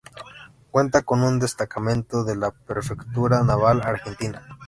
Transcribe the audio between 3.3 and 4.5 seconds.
Naval Argentina.